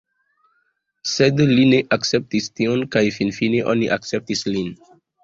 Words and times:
Sed 1.11 1.43
li 1.51 1.67
ne 1.73 1.81
akceptis 1.97 2.47
tion 2.61 2.81
kaj 2.97 3.05
finfine 3.19 3.61
oni 3.75 3.91
akceptis 3.97 4.43
lin. 4.57 4.73